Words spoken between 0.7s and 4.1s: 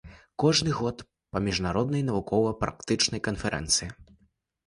год па міжнароднай навукова-практычнай канферэнцыі.